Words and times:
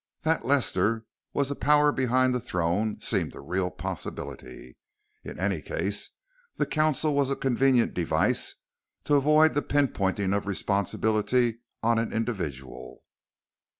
That 0.23 0.45
Lester 0.45 1.05
was 1.31 1.51
a 1.51 1.55
power 1.55 1.91
behind 1.91 2.33
the 2.33 2.39
throne 2.39 2.99
seemed 2.99 3.35
a 3.35 3.39
real 3.39 3.69
possibility. 3.69 4.75
In 5.23 5.39
any 5.39 5.61
case, 5.61 6.09
the 6.55 6.65
council 6.65 7.13
was 7.13 7.29
a 7.29 7.35
convenient 7.35 7.93
device 7.93 8.55
to 9.03 9.13
avoid 9.13 9.53
the 9.53 9.61
pinpointing 9.61 10.33
of 10.35 10.47
responsibility 10.47 11.59
on 11.83 11.99
an 11.99 12.11
individual. 12.13 13.03